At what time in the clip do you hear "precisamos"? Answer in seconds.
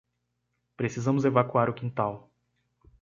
0.75-1.25